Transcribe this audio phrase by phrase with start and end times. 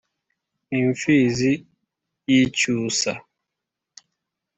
[0.69, 1.51] n’ imfizi
[2.31, 3.11] y’ icyusa,